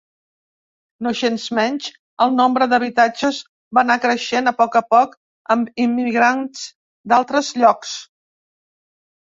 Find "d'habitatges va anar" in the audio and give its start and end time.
2.71-3.99